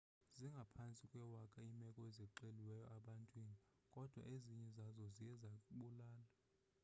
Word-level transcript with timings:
zingaphantsi 0.37 1.03
kwewaka 1.11 1.57
iimeko 1.63 1.99
ezixeliweyo 2.09 2.85
ebantwini 2.97 3.55
kodwa 3.93 4.21
ezinye 4.33 4.67
zazo 4.77 5.05
ziye 5.15 5.33
zabulala 5.41 6.25